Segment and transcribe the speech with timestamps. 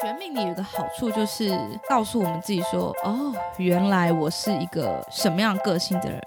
[0.00, 1.54] 学命理有个好处，就是
[1.88, 6.18] 告诉我们自己说：哦，原来我是一个什么样个性的人。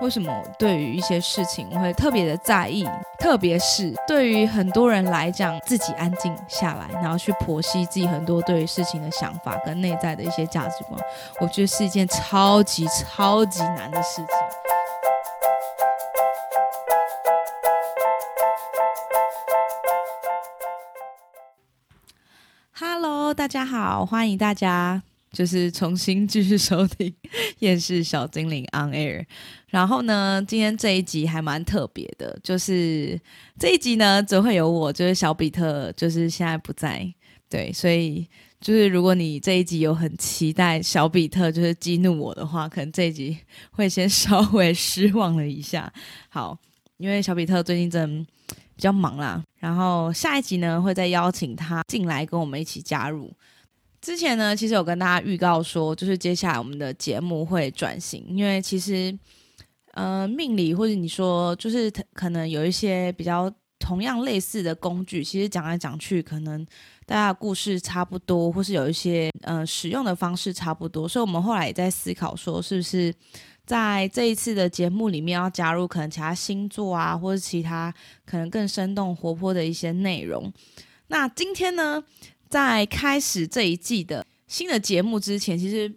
[0.00, 2.84] 为什么对于一些事情我会特别的在意？
[3.18, 11.00] 特别是对于很多人来讲，自己安静下来，然后去剖析自己很多对于事情的想法跟内在的一些价值观，
[11.40, 14.26] 我觉得是一件超级超级难的事情。
[23.54, 25.00] 大家好，欢迎大家
[25.30, 27.08] 就是重新继续收听
[27.60, 29.20] 《厌世小精灵 On Air》。
[29.68, 33.16] 然后呢，今天这一集还蛮特别的，就是
[33.56, 37.08] 这一集呢，只会有我，就是小比特，就是现在不在，
[37.48, 38.28] 对，所以
[38.60, 43.38] 就是如果你这一集有很期待小比特就是激怒我的话，可能这一集
[43.70, 45.92] 会先稍微失望了一下。
[46.28, 46.58] 好，
[46.96, 48.26] 因为小比特最近真。
[48.76, 53.32] 比较忙啦，然后下一集呢会再邀请他进来跟我们一起加入。
[54.00, 59.16] 之前呢，其实有跟大家预告说，就是接下来我们的节目会转型，因为其实
[59.92, 66.66] 呃命理或者你说就是可能有一些比较同样类似的工具，其实讲来讲去，可能
[67.06, 73.14] 大家故事差不多，或是有一些呃使用的方式差不多，所以我们后来也在思考说，是不是。
[73.66, 77.92] 在这一次的节目里面，要加入可能其他星座啊，或者其他
[78.26, 80.52] 可能更生动活泼的一些内容。
[81.06, 82.04] 那今天呢，
[82.50, 85.90] 在开始这一季的新的节目之前，其实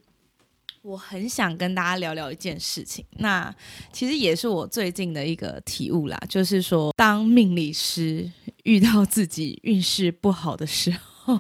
[0.82, 3.04] 我很想跟大家聊聊一件事情。
[3.18, 3.54] 那
[3.92, 8.32] 其实也是我最近的一个体悟啦，就是说，当命理师
[8.64, 10.90] 遇到自己运势不好的时
[11.26, 11.38] 候，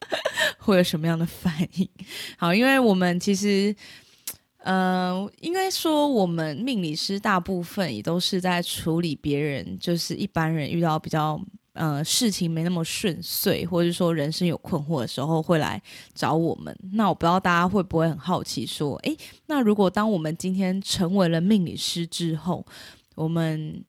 [0.56, 1.86] 会有什么样的反应？
[2.38, 3.76] 好，因为我们其实。
[4.70, 11.40] 嗯，应该说我们命理师大部分也都是在处理别人，就是一般人遇到比较
[11.72, 15.80] 呃事情没那么顺遂，或者说人生有困惑的时候会来
[16.12, 16.78] 找我们。
[16.92, 19.16] 那我不知道大家会不会很好奇，说，诶，
[19.46, 22.62] 那如果当我们今天成为了命理师之后，
[23.14, 23.82] 我们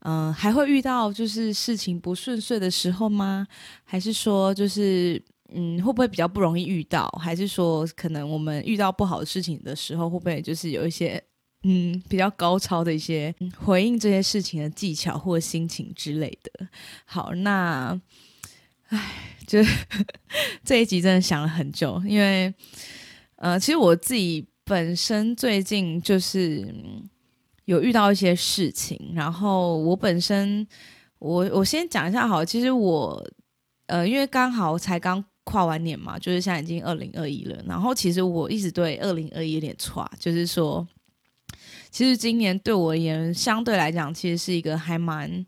[0.00, 3.46] 嗯还会遇到就是事情不顺遂的时候吗？
[3.84, 5.22] 还是说就是？
[5.52, 7.08] 嗯，会不会比较不容易遇到？
[7.22, 11.22] 还是说，可能我们遇到不好的事情的时候，会不会就是有一些
[11.62, 16.66] 嗯比较高超的一些回应这些事情的技巧或心情之类的？
[17.04, 17.98] 好，那
[18.88, 19.60] 唉，就
[20.64, 22.52] 这一集真的想了很久，因为
[23.36, 26.74] 呃，其实我自己本身最近就是
[27.66, 30.66] 有遇到一些事情，然后我本身
[31.20, 33.24] 我我先讲一下好，其实我
[33.86, 35.24] 呃，因为刚好才刚。
[35.46, 37.56] 跨完年嘛，就是现在已经二零二一了。
[37.68, 40.84] 然后其实我一直对二零二一有点差，就是说，
[41.88, 45.46] 其实今年对我而言，相对来讲，其实是一个还蛮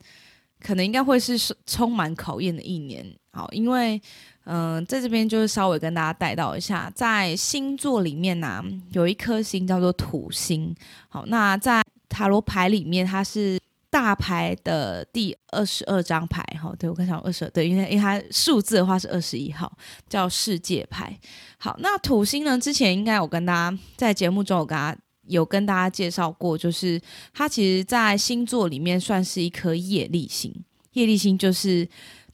[0.60, 1.36] 可能应该会是
[1.66, 3.04] 充满考验的一年。
[3.32, 4.00] 好，因为
[4.44, 10.72] 嗯，在这边就是稍微跟大家带到一下，在星座里面呢，有一颗星叫做土星。
[11.08, 13.58] 好，那在塔罗牌里面，它是。
[13.90, 19.70] 大牌的第二十二张牌，哈，对我刚想二十二，对，因为因为它数字的话是二十一号，
[20.08, 21.18] 叫世界牌。
[21.58, 22.58] 好，那土星呢？
[22.58, 27.00] 之前应该有跟大家在节目中有跟大家有跟大家介绍过，就是
[27.32, 30.54] 它其实在星座里面算是一颗业力星。
[30.92, 31.88] 业力星就是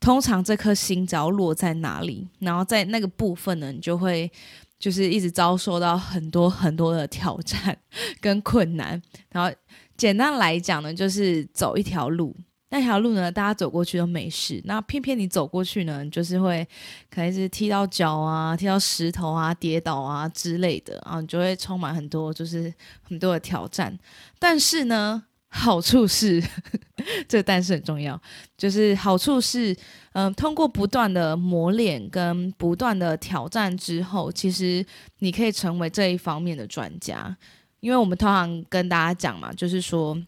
[0.05, 4.31] 通常这颗星只要落在哪里，然后在那个部分呢，你就会
[4.79, 7.77] 就是一直遭受到很多很多的挑战
[8.21, 9.01] 跟困难，
[9.33, 9.51] 然后。
[9.97, 12.35] 简单来讲呢，就是走一条路，
[12.71, 16.67] 那条路呢，大家走过去都没事，那偏偏你走过去呢，就是会
[17.09, 23.97] 可能是踢到脚啊，踢到石头啊，跌倒啊之类的啊，你就会充满很多就是很多的挑战。
[24.41, 25.23] 但是呢，
[25.57, 26.43] 好处是，
[27.29, 28.21] 这但是很重要，
[28.59, 29.75] 就是好处是，
[30.13, 34.85] 嗯，通过不断的磨练跟不断的挑战之后，其实
[35.21, 37.35] 你可以成为这一方面的专家。
[37.79, 40.21] 因为我们通常跟大家讲嘛，就是说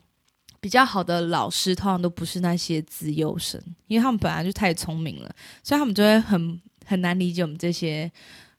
[0.60, 8.08] 比较好的老师通常都不是那些资优生，因为他们本来就太聪明了，所以他们就会很很难理解我们这些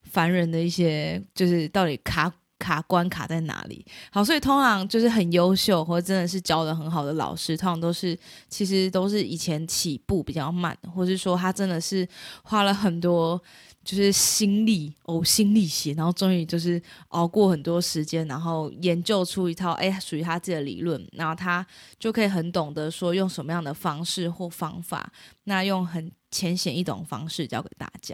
[0.04, 2.30] 凡人的一些，就是到底卡
[2.60, 3.86] 卡关卡在哪里。
[4.12, 8.18] 好，所以通常就是很优秀或者真的是教的很好的老师，通常都是
[8.50, 12.08] 其实都是以前起步比较慢，或是说他真的是
[12.44, 13.42] 花了很多。
[13.84, 21.66] 就是心力呕心沥血，然后终于就是熬过很多时间，然后研究出一套哎属于他自己的理论，然后他
[21.98, 25.10] 就可以很懂得说用什么样的方式或方法，
[25.46, 28.14] 那用很浅显易懂方式教给大家。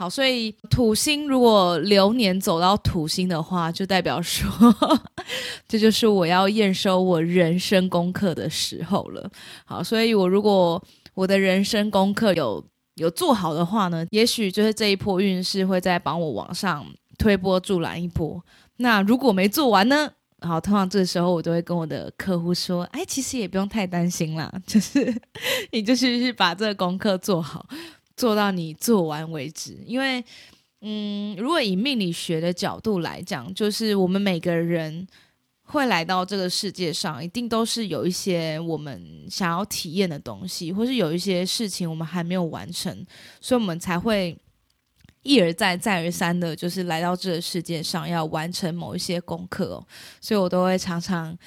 [0.00, 4.50] 好，所以土星如果流年走到土星的话，就代表说
[5.68, 9.30] 这就是我要验收我人生功课的时候了。
[9.66, 10.82] 好，所以我如果
[11.12, 12.64] 我的人生功课有。
[12.96, 16.84] 有做好的话呢，也许就是这一波运势会再帮我往上
[17.16, 18.44] 推波助澜一波。
[18.76, 20.10] 那如果没做完呢？
[20.42, 25.14] 好通常这时候我都会跟我的客户说：“哎，其实也不用太担心啦， 就是
[25.70, 27.64] 你就是去把这个功课做好，
[28.20, 29.78] 做到你做完为止。
[29.86, 30.22] 因为，
[30.82, 35.06] 嗯，如果以命理学的角度来讲，就是我们每个人。”
[35.72, 43.06] 会来到这个世界上，一定都是有一些我们想要体验的东西，或是有一些事情我们还没有完成，
[43.40, 44.36] 所以我们才会
[45.22, 49.80] 一而再、再而三的，就是来到这个世界上要完成某一些功课。
[50.20, 51.38] 所以我都会常常。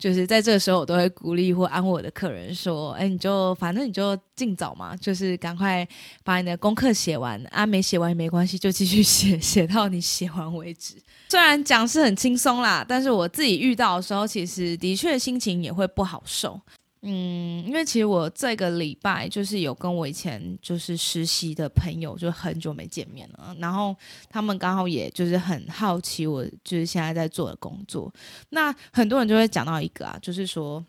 [0.00, 5.86] 就是在这个时候，我都会鼓励或安慰我的客人说：“哎，你就反正你就尽早嘛，就是赶快
[6.24, 10.94] 把你的功课写完啊，没写完也没关系，就继续写， 写到你写完为止。
[11.28, 16.58] 虽然讲是很轻松啦，但是我自己遇到的时候，其实的确心情也会不好受。”
[17.02, 23.56] 嗯，因为其实我这个礼拜就是有跟我以前就是实习的朋友，就很久没见面了。
[23.58, 23.96] 然后
[24.28, 28.12] 他们刚好也就是很好奇我就是现在在做的工作。
[28.50, 30.84] 那很多人就会讲到一个啊，就是说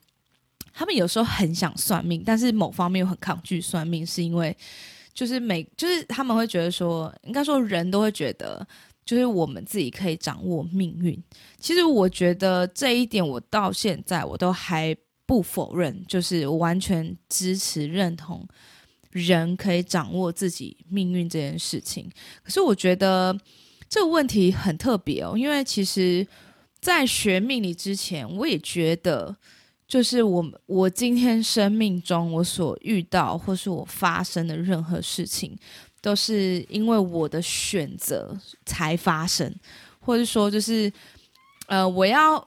[0.74, 4.54] 他们有时候很想算命，但是某方面又很抗拒算命，是因为
[5.14, 8.68] 就是每就是他们会觉得说，应该说人都会觉得，
[9.06, 11.18] 就是我们自己可以掌握命运。
[11.58, 14.94] 其实我觉得这一点，我到现在我都还。
[15.32, 18.46] 不否认，就是完全支持认同
[19.12, 22.12] 人可以掌握自己命运这件事情。
[22.44, 23.34] 可是我觉得
[23.88, 26.28] 这个问题很特别哦，因为其实，
[26.82, 29.34] 在学命理之前，我也觉得，
[29.88, 35.58] 就是我我今天生命中我所遇到或是我发生的任何事情，
[36.02, 39.50] 都是因为我的选择才发生，
[40.02, 40.92] 或者说就是
[41.68, 42.46] 呃，我要。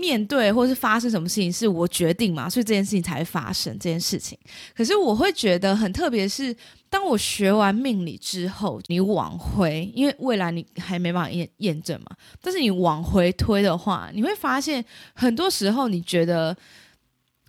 [0.00, 4.38] 面对或是发生什么事情是我决定嘛，所以这件事情才会发生这件事情。
[4.74, 6.56] 可是我会觉得很特别，是
[6.88, 12.16] 当我学完命理之后，你往回，因为未来你还没办法验验证嘛。
[12.40, 14.82] 但是你往回推的话，你会发现
[15.14, 16.56] 很多时候你觉得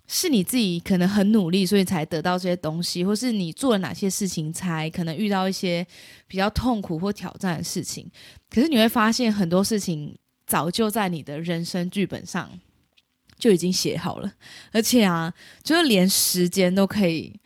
[0.06, 5.86] 是你自己可能很努力，所以才得到这些东西，或是你做了哪些事情才可能遇到一些
[6.28, 8.06] 比较痛苦或挑战的事情。
[8.50, 10.14] 可是你会发现很多事情。
[10.52, 12.60] 早就在你的人生剧本上
[13.38, 14.30] 就已经写好了，
[14.70, 15.32] 而且啊，
[15.62, 17.40] 就是连时间都可以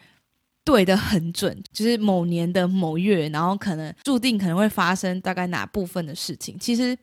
[0.64, 6.58] 对得很准，就是某年的某月，然后可能注定可能会发生大概哪部分的事情。
[6.58, 6.98] 其实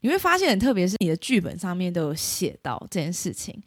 [0.00, 3.58] 你会发现特别，是你的剧本上面都有写到这件事情。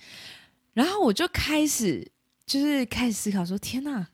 [0.73, 2.07] 然后我就开始
[2.45, 4.07] 就是开始思考说：天哪！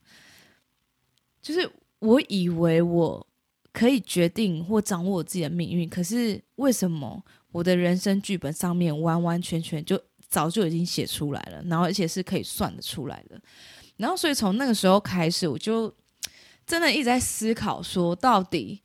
[1.42, 3.26] 就是我以为我。
[3.76, 10.00] 可以决定或掌握我自己的命运，可是为什么我的人生剧本上面完完全全就
[10.30, 13.38] 早就已经写出来了，然后而且是可以算得出来的，
[13.98, 15.94] 然后所以从那个时候开始，我就
[16.66, 18.80] 真的一直在思考，说到底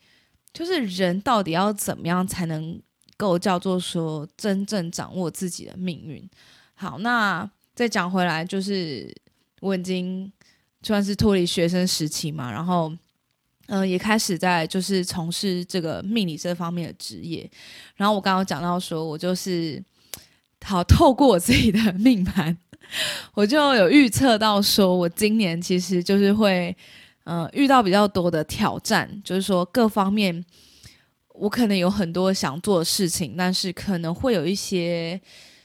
[0.52, 2.78] 就是人到底要怎么样才能
[3.16, 6.30] 够叫做说真正掌握自己的命运？
[6.74, 9.10] 好，那再讲回来，就是
[9.62, 10.30] 我已经
[10.82, 12.92] 算是脱离学生时期嘛，然后。
[13.74, 17.50] 嗯，也开始在就是从事这个命理这方面的职业。
[17.96, 19.82] 然后我刚刚讲到说，我就是
[20.66, 22.58] 好透过我自己的 命盘，
[23.34, 26.76] 我就有预测到说，我今年其实就是会
[27.24, 30.44] 嗯遇到比较多的挑战，就是说各方面
[31.30, 35.22] 我可能有很多想做的事情，但是可能会有一些。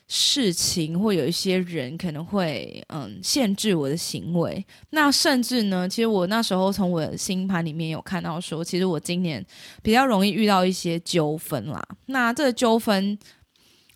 [0.08, 9.44] 事情或有一些人可能会嗯限制我的行为，那甚至呢，其实我那时候从我的星盘里面有看到说，其实我今年
[9.82, 11.82] 比较容易遇到一些纠纷啦。
[12.06, 13.18] 那这个纠纷，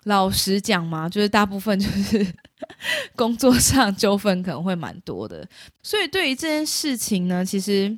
[0.03, 2.27] 老实讲嘛，就是大部分就是
[3.15, 5.49] 工作上纠纷可能会蛮多的。
[5.81, 7.97] 所以对于这件事情呢，其实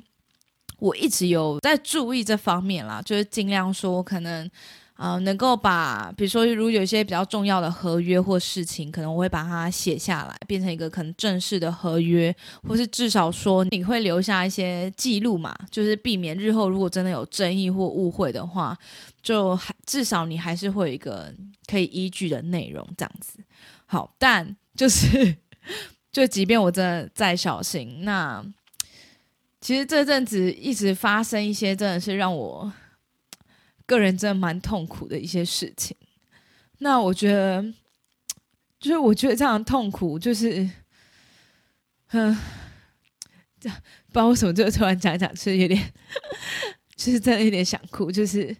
[0.77, 4.47] 我一直有在注意这方面啦，就是尽量说可能。
[4.95, 12.33] 啊，能够把，比如说，如有一些比较重要的合约或事情，可能我会把它写下来，变成一个可能正式的合约，
[12.67, 18.77] 或是至少说你会留下一些记录嘛，就是避免日后如果真的有争议或误会的话，
[19.23, 21.33] 就还至少你还是会有一个
[21.65, 23.39] 可以依据的内容这样子。
[23.87, 25.35] 好，但就是
[26.13, 28.45] 就即便我真的再小心，那
[29.59, 32.71] 其实这阵子一直发生一些真的是让我。
[33.85, 35.95] 个人真的蛮痛苦的一些事情，
[36.79, 37.63] 那我觉得，
[38.79, 40.69] 就是我觉得这样痛苦，就是，
[42.11, 42.37] 嗯，
[43.59, 43.75] 这不
[44.13, 45.93] 知道为什么就突然讲讲，是有点，
[46.95, 48.55] 就是真的有点想哭，就是，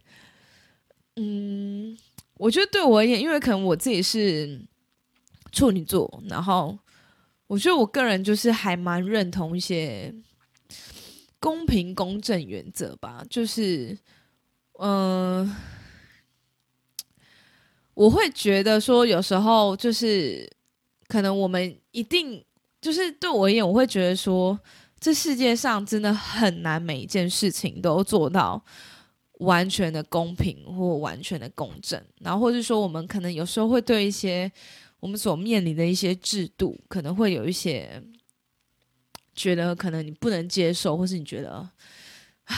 [1.16, 1.98] 嗯，
[2.36, 4.62] 我觉得对我而言，因为可能我自己是
[5.52, 6.78] 处女座，然后
[7.48, 10.14] 我觉得我个人就是还蛮认同一些。
[11.40, 14.00] 公平公正原则吧，就是
[14.80, 15.56] 嗯。
[17.96, 20.52] 我会觉得说，有时候就是
[21.08, 22.44] 可能我们一定
[22.82, 24.60] 就是对我而言，我会觉得说，
[25.00, 28.60] 这世界上真的很难每一件事情都做到
[29.34, 32.04] 完全的公平或完全的公正。
[32.20, 34.52] 然后，或者说，我们可能有时候会对一些
[35.00, 38.02] 我们所面临的一些制度，可能会有一些
[39.36, 41.70] 觉得可能你不能接受，或是你觉得。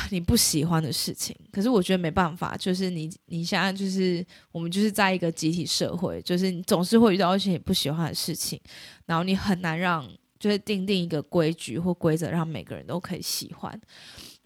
[0.10, 8.60] 你不喜欢的事情，可是我觉得没办法，就是你你现在就是我们就是在一个集体社会，就是你总是会遇到一些你不喜欢的事情，
[9.06, 13.80] 然后你很难让就是定定一个规矩或规则，让每个人都可以喜欢。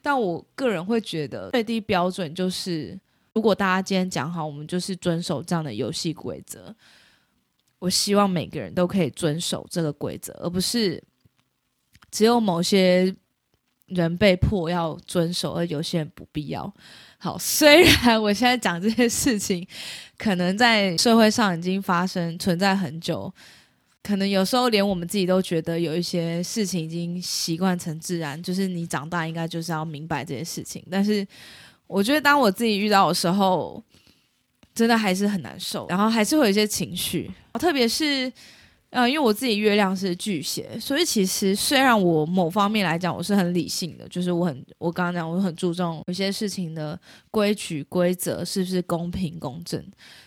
[0.02, 3.00] 但我个人会觉得最低标准就是，
[3.34, 6.76] 如果大家今天讲好，我们就是遵守这样的游戏规则，
[7.80, 11.02] 我希望每个人都可以遵守这个规则，而不是
[12.12, 13.16] 只有某些。
[13.90, 16.74] 人被迫要遵守，而有些人不必要。
[17.18, 19.68] 好，虽然我现在讲这些事情，
[20.18, 23.34] 可能在社会上已经发生存在很久，
[24.02, 30.82] 可能有时候连我们自己都觉得有一些事情已经习惯成自然，就是你长大应该就是要明白这些事情。
[30.90, 31.28] 但是，
[31.88, 33.84] 我觉得当我自己遇到的时候，
[34.74, 38.32] 真的还是很难受，然后还是会有一些情绪，特别是。
[38.92, 49.80] 呃，因为我自己月亮是巨蟹，所以其实虽然我某方面来讲我是很理性的，就是我很我刚刚讲我很注重有些事情的规矩规则是不是公平公正，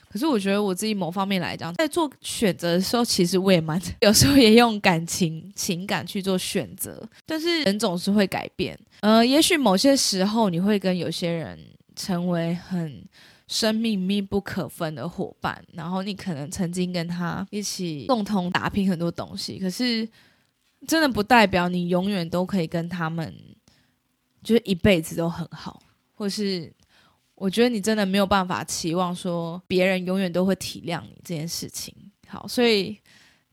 [0.09, 11.59] 可是我觉得我自己某方面来讲，在做选择的时候，其实我也蛮 有时候也用感情情感去做选择，但是人总是会改变，呃，也许某些时候你会跟有些人
[11.97, 13.03] 成为很。
[13.53, 20.09] 生命密不可分的伙伴，然后你可能曾经跟他一起共同打拼很多东西，可是
[20.87, 23.35] 真的不代表你永远都可以跟他们，
[24.43, 25.83] 就是一辈子都很好，
[26.15, 26.73] 或是
[27.35, 31.95] 我觉得你真的没有办法期望说别人永远都会体谅你这件事情。
[32.27, 32.99] 好，所以。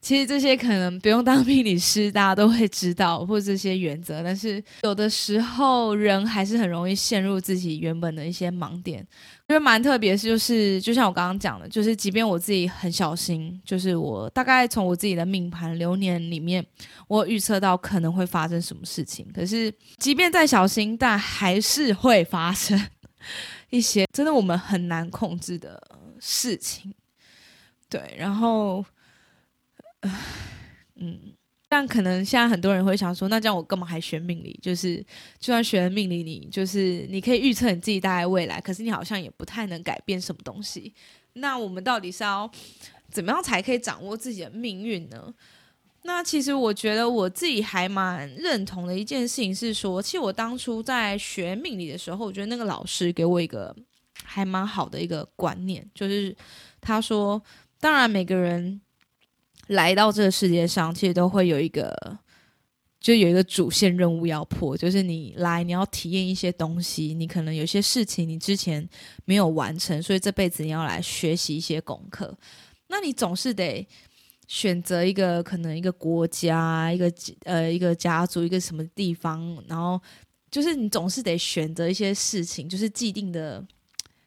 [0.01, 4.23] 其实这些可能不用当命理师，大家都会知道，或者这些原则。
[4.23, 9.05] 但是有的时候人还是很容易陷入自己原本的一些盲点。
[9.49, 16.65] 因为蛮特别，就是就像我刚刚讲的，就是即便我自己很小心，就是我大概从我自己的命盘流年里面，
[17.07, 19.27] 我预测到可能会发生什么事情。
[19.33, 22.79] 可是即便再小心，但还是会发生
[23.69, 25.81] 一些真的我们很难控制的
[26.19, 26.93] 事情。
[27.89, 28.85] 对，然后。
[31.01, 31.17] 嗯，
[31.69, 34.59] 但可能现在很多人会想说，那这样我干嘛还学命理？
[34.61, 34.97] 就是
[35.39, 40.93] 就算学了命理，你就是你可以预测你自己大概未来，可是你好像也不太能改变什么东西。
[41.33, 42.51] 那我们到底是要
[43.09, 45.33] 怎么样才可以掌握自己的命运呢？
[46.03, 53.73] 那其实我觉得我自己还蛮认同的一件事情是说，其实我当初在学命理的时候，我觉得那个老师给我一个
[54.23, 56.35] 还蛮好的一个观念，就是
[56.81, 57.41] 他说，
[57.79, 58.81] 当然每个人。
[59.69, 61.95] 来到这个世界上，其实都会有一个，
[62.99, 68.87] 就有一个主线任务要破，就是你来，你要体验一些东西，你可能有些事情你之前
[69.25, 72.35] 没有完成，所以这辈子你要来学习一些功课。
[72.87, 73.87] 那你总是得
[74.47, 80.01] 选择一个可能一个国家，一个呃一个家族，一个什么地方，然后
[80.49, 83.63] 就是你总是得选择一些事情，就是既定的，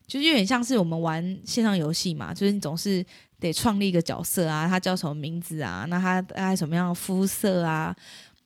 [0.06, 3.04] 就是有点像是我们玩线上游戏嘛，就是你总是。
[3.42, 5.84] 得创立一个角色啊，他叫什么名字啊？
[5.88, 7.94] 那他大概什么样的肤色啊？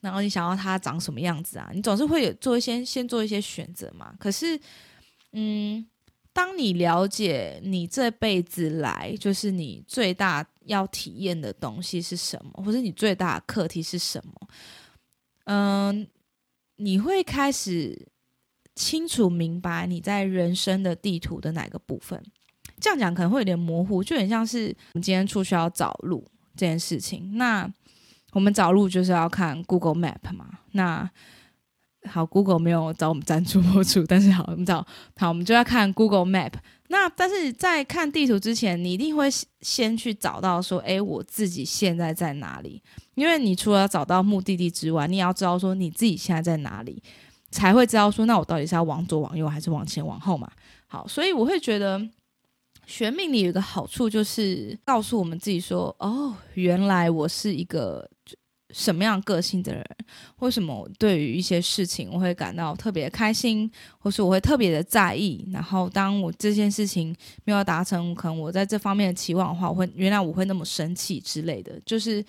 [0.01, 1.71] 然后你想要他长什么样子啊？
[1.75, 4.15] 你总是会有做一些先做一些选择嘛。
[4.19, 4.59] 可是，
[5.33, 5.85] 嗯，
[6.33, 14.49] 当你了解你这辈子来就是你最大要体验的东西是什么，或者你最大的课题是什么，
[15.45, 16.07] 嗯，
[16.77, 18.07] 你会开始
[18.75, 22.23] 清楚明白你在人生的地图的哪个部分。
[22.81, 27.37] 这样讲可能会有点模糊，就很像是我们今天出去要找路这件事情。
[27.37, 27.69] 那
[28.33, 30.47] 我们找路就是要看 Google Map 嘛。
[30.73, 31.09] 那
[32.11, 36.53] 好，Google 没有找我们赞助播出，但是好， 我们找好，我们就要看 Google Map。
[36.89, 39.29] 那但是在看地图之前，你一定会
[39.61, 42.81] 先去找到说，哎，我自己现在在哪里？
[43.15, 47.03] 因为你除了要找到目的地之外，你也要知道说你自己现在在哪里，
[47.51, 50.49] 才会知道说，那我到底是要往左、往右，还是往前、往后嘛？
[50.87, 52.01] 好，所以我会觉得。
[52.87, 58.09] 学命理有一个好处，就是告诉我们自己说：“哦，原来我是一个
[58.71, 59.85] 什么样个性的人？
[60.39, 65.45] 为什么对于一些事情我会感到特别开心，或是我会特别的在意？
[65.53, 67.15] 然后当我这件事情
[67.45, 71.81] 没有达成，可能我在这方面的期望的话，我会原来我会那么生气之类的。
[71.85, 72.25] 就是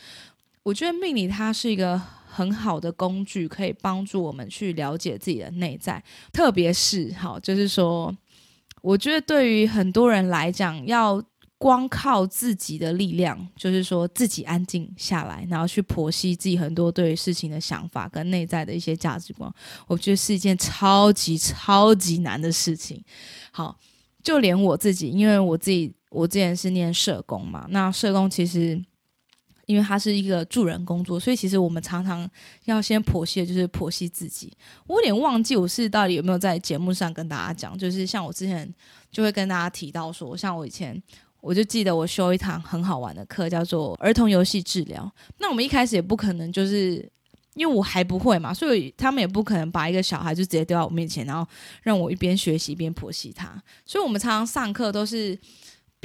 [0.64, 8.16] 我觉得命理它是一个很好的工具，可以帮助我们去了解自己的内在，特别是好，就是说，
[8.82, 11.24] 我觉得对于很多人来讲，要。
[11.60, 19.52] 光靠自己的力量，就是说自己安静下来，然后去剖析自己很多对于事情的想法跟内在的一些价值观，
[19.88, 23.04] 我觉得是一件超级超级难的事情。
[23.50, 23.76] 好，
[24.22, 28.80] 就连我自己，因为我自己我之前是念社工嘛，那社工其实
[29.68, 32.28] 因为它是一个助人工作，所以其实我们常常
[32.66, 34.52] 要先剖析的就是剖析自己。
[34.88, 38.68] 我有点忘记我是到底有没有在节目上跟大家讲，就是像我之前
[39.12, 41.00] 就会跟大家提到说，像我以前。
[41.40, 45.10] 我就记得我修一堂很好玩的课，叫做儿童游戏治疗。
[45.38, 47.08] 那我们一开始也不可能，就是
[47.54, 51.48] 因为我还不会嘛，所以他们也不可能把一个小孩就直接丢到我面前，然后
[51.84, 53.64] 让我一边学习一边剖析他。
[53.86, 55.38] 所以我们常常上课都是。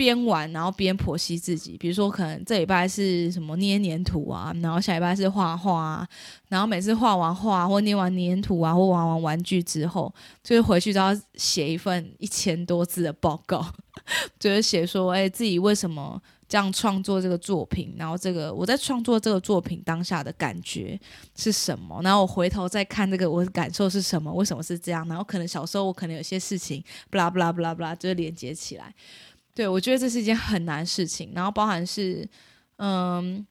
[0.02, 6.08] 边玩然后边剖析自己，比如说可能这礼拜是什么捏黏土啊，然后下礼拜是画画啊，
[6.48, 13.64] 然后每次画完画或捏完黏土啊或玩完玩具之后，就是回去都要写一份一千多字的报告，
[14.40, 20.98] 就是写说，哎，自己为什么这样创作这个作品，然后这个我在创作这个作品当下的感觉
[21.36, 28.92] 是什么，然后我回头再看这个我的感受是什么，为什么是这样，然后可能小时候我可能有些事情，不啦不啦不啦不啦，就是连接起来。
[29.54, 32.26] 对，我觉得这是一件很难事情，然后包含是，
[32.76, 33.46] 嗯，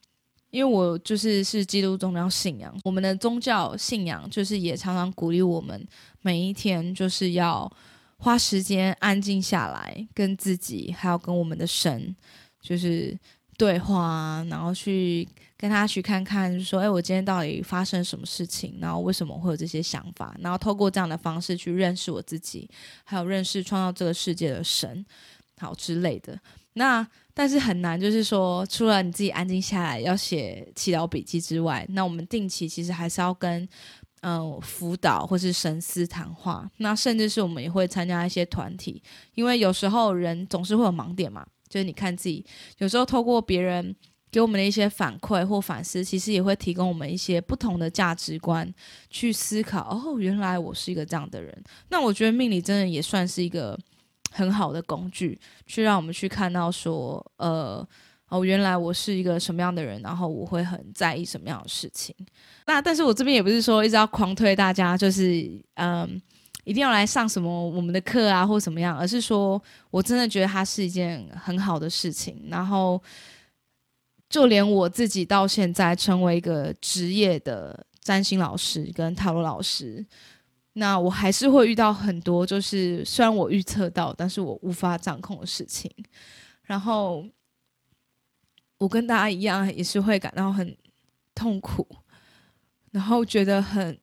[0.50, 5.88] 因为我就是是基督宗教信仰，我们的宗教信仰就是也常常鼓励我们
[6.22, 7.72] 每一天就是要
[8.17, 12.15] 花时间安静下来，跟自己还有跟我们的神
[12.62, 13.15] 就是
[13.55, 22.67] 对话，然后去跟他去看看，说，哎，我今天到底发生什么事情，然后为什么会有这些想法，然后透过这样的方式去认识我自己，
[23.03, 25.05] 还有认识创造这个世界的神。
[25.62, 26.39] 好之类的，
[26.74, 33.68] 那但是很难，就是说，除了你自己安静下来要写祈祷笔记之外，那我们定期其实还是要跟
[34.22, 39.01] 嗯辅导或是神思谈话，那甚至是我们也会参加一些团体，
[39.36, 42.44] 因为有时候人总是会有盲点嘛，就是你看自己
[42.79, 43.96] 有时候透过别人
[44.31, 48.74] 给我们的一些反馈或反思，其实也会提供我们一些不同的价值观
[49.09, 49.90] 去思考。
[49.90, 53.79] 哦，原来我是一个这样的人，那我觉得命理真的也算是一个。
[54.31, 57.85] 很好的工具，去让我们去看到说，呃，
[58.29, 62.15] 哦，原来我是一个什么样的人，然后我会很在意什么样的事情。
[62.65, 66.22] 那但是我这边也不是说一直要狂推大家，就是嗯，
[66.63, 72.48] 一定要来上什么我们的课啊，或怎么样，而是说我真的觉得它是一件很好的事情。
[72.50, 73.01] 然后，
[74.29, 80.05] 就连我自己到现在成为一个职业的占星老师跟塔罗老师。
[80.74, 85.92] 那我还是会遇到很多，就是虽然我预测到，但是我无法掌控的事情。
[86.64, 87.25] 然后
[88.77, 90.77] 我跟大家一样，也是会感到很
[91.36, 91.86] 痛苦，
[92.92, 94.00] 然后觉得很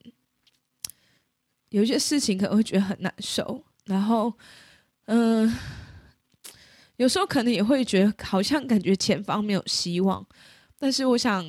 [1.70, 3.64] 有一些事情可能会觉得很难受。
[3.86, 4.30] 然后，
[5.06, 5.50] 嗯，
[6.96, 10.26] 有时候可能也会觉得好像感觉前方没有希望。
[10.78, 11.44] 但是我想。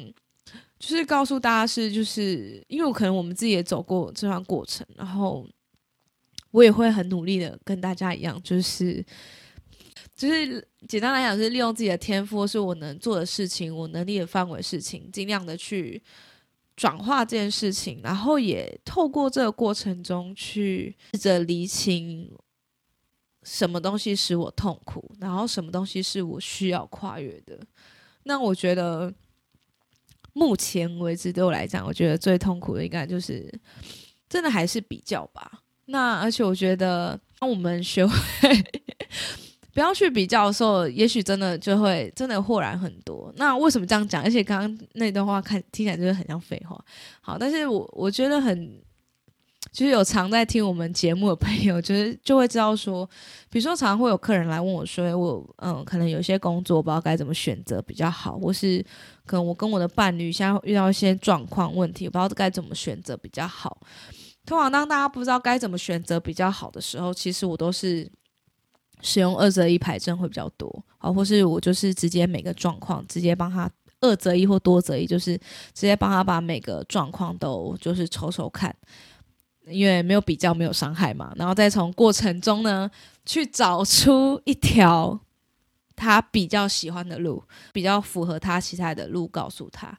[0.79, 5.45] 就是告诉大家是，就是因为我可能我们自己也走过这段过程，然后
[6.51, 9.05] 我也会很努力的跟大家一样，就是
[10.15, 16.01] 就是简单来讲，是利用自己的天赋，是我能做的事情，我能力的范围事情，尽量的去
[16.77, 22.31] 转化这件事情，然后也透过这个过程中去试着厘清
[23.43, 27.59] 什么东西使我痛苦，然后什么东西是我需要跨越的。
[28.23, 29.13] 那我觉得。
[30.39, 33.53] 目前为止，对我来讲，我觉得最痛苦的应该就是，
[34.29, 35.51] 真的还是比较吧。
[35.87, 38.15] 那而且我觉得，当我们学会
[39.75, 43.29] 不要去比较的时候，也许真的就会真的豁然很多。
[43.35, 44.23] 那为什么这样讲？
[44.23, 46.81] 而且刚刚那段话看听起来就是很像废话。
[47.19, 48.81] 好，但是我我觉得很。
[49.71, 53.07] 就是有常在听我们节目的朋友， 就是就会知道说，
[53.49, 58.83] 比如说常会有客人来问我说，我嗯，可能有些工作不知道该怎么选择比较好，或是
[59.25, 63.79] 可能我跟我的伴侣现在遇到一些状况问题，我不知道该怎么选择比较好。
[64.45, 68.09] 通常当大家不知道该怎么选择比较好的时候，其实我都是
[69.01, 73.69] 使用二择一排阵会比较多，好，或是我就是直接每个状况直接帮他
[74.01, 78.75] 二择一或多择一，就是直接帮他把每个状况都就是瞅瞅看。
[79.69, 82.89] 因为没有比较，没有伤害嘛，然后再从过程中呢，
[83.25, 85.19] 去找出一条
[85.95, 89.97] 他比较喜欢的路，比较符合他期待的路，告诉他。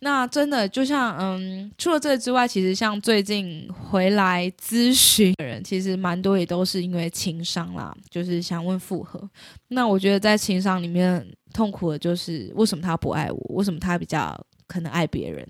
[0.00, 9.28] 那真的就像，嗯，除了这之外，其实像最近回来咨询的人，其实蛮多也都是因为情商啦，就是想问复合。
[9.66, 13.56] 那我觉得在情商里面痛苦的就是，为什么他不爱我？
[13.56, 15.44] 为什么他比较可能爱别人，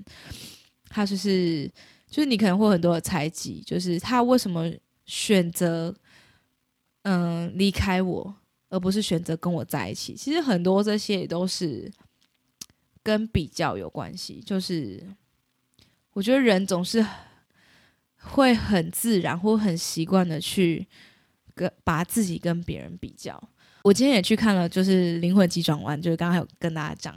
[0.89, 1.71] 他就是
[2.11, 4.73] 就是你可能会很多的猜忌，就是他为什么
[5.05, 5.95] 选择
[7.03, 8.35] 嗯离开我，
[8.71, 10.15] 而不是选择跟我在一起？
[10.15, 11.91] 其实很多这些也都是
[13.03, 15.03] 跟比较有关系，就是
[16.13, 17.05] 我觉得人总是
[18.17, 20.87] 会很自然或很习惯的去
[21.55, 23.51] 跟把自己跟别人比较。
[23.83, 27.15] 我今天也去看了，就是《灵魂急转弯》，就是刚刚有跟大家讲，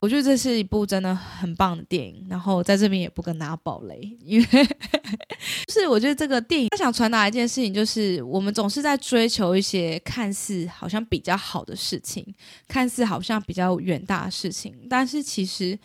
[0.00, 2.26] 我觉得这是一部真的很棒的电影。
[2.28, 4.64] 然后在这边也不跟大家爆雷，因为
[5.66, 12.26] 就是我觉得这个电影他想传达一件事情，就是我们总是在追求一些看似好像比较好的事情，
[12.66, 15.78] 看似好像比较远大的事情，但是其实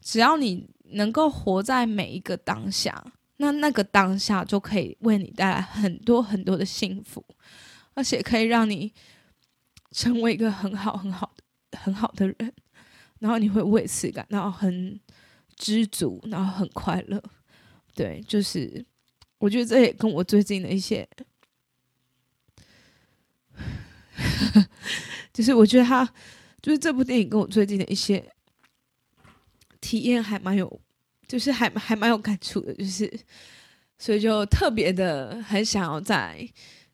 [0.00, 3.04] 只要你能够活在每一个当下，
[3.36, 7.24] 那那个当下就可以为你带来很多很多的幸福，
[7.94, 8.92] 而且可以让你。
[9.90, 11.34] 成为一个很好、很好、
[11.72, 12.52] 很好的人，
[13.18, 14.98] 然后你会为此感到很
[15.56, 17.22] 知足，然后很快乐。
[17.94, 18.84] 对，就是
[19.38, 21.08] 我觉得这也跟我最近的一些，
[25.32, 26.04] 就是我觉得他
[26.62, 28.24] 就是这部电影跟我最近的一些
[29.80, 30.80] 体验还蛮有，
[31.26, 33.12] 就是还还蛮有感触的，就是
[33.98, 36.48] 所以就特别的很想要在。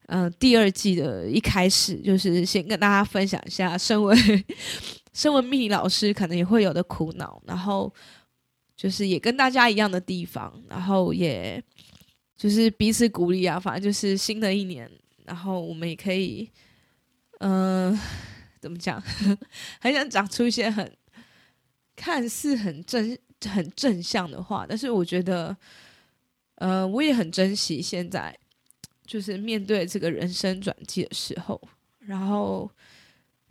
[0.09, 4.16] 嗯，第二季的一开始就是先跟大家分享一下，身为
[5.12, 7.92] 身为命理老师可能也会有的苦恼，然后
[8.77, 11.61] 就是也跟大家一样的地方，然后也
[12.37, 14.88] 就是彼此鼓励啊，反正就是新的一年，
[15.25, 16.49] 然后我们也可以，
[17.40, 17.99] 嗯，
[18.61, 19.03] 怎么讲，
[19.81, 20.88] 很想讲出一些很
[21.97, 25.57] 看似很正很正向的话，但是我觉得，
[26.57, 28.38] 呃，我也很珍惜现在。
[29.07, 31.61] 就是面对这个人生转机的时候，
[32.01, 32.69] 然后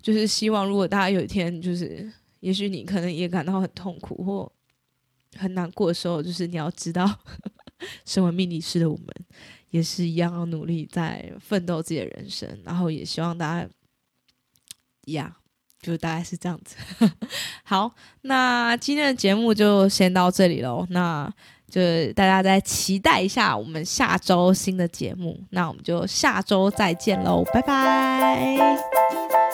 [0.02, 4.52] 就是希望，如果大家有一天，就是也许你可能也感到很痛苦或
[5.38, 7.10] 很难过的时候，就是你要知道，
[8.06, 9.08] 身为命理师的我们
[9.70, 13.70] 也是一样要努力在奋斗自己的人生，然后也希望大家
[15.06, 15.34] 一样，
[15.82, 16.76] 就大概是这样子。
[17.64, 20.86] 好，那今天的节目就先到这里喽。
[20.90, 21.34] 那。
[21.76, 29.45] 就是大家再期待一下我们下周新的节目，那我们就下周再见喽，拜拜。